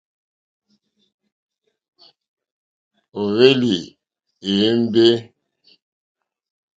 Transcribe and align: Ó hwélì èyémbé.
Ó 3.19 3.23
hwélì 3.33 3.73
èyémbé. 4.49 5.05